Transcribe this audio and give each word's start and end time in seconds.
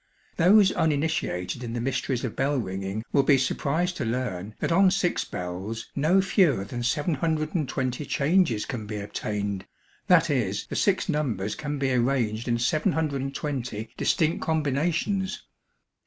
Those 0.37 0.71
uninitiated 0.71 1.63
in 1.63 1.73
the 1.73 1.79
mysteries 1.79 2.23
of 2.25 2.35
bell 2.35 2.57
ringing 2.57 3.03
will 3.11 3.21
be 3.21 3.37
surprised 3.37 3.97
to 3.97 4.03
learn 4.03 4.55
that 4.59 4.71
on 4.71 4.89
six 4.89 5.23
bells 5.25 5.91
no 5.95 6.21
fewer 6.21 6.65
than 6.65 6.81
720 6.81 8.05
changes 8.07 8.65
can 8.65 8.87
be 8.87 8.97
obtained; 8.97 9.67
that 10.07 10.31
is, 10.31 10.65
the 10.65 10.75
six 10.75 11.07
numbers 11.07 11.53
can 11.53 11.77
be 11.77 11.93
arranged 11.93 12.47
in 12.47 12.57
720 12.57 13.91
distinct 13.95 14.41
combinations. 14.41 15.43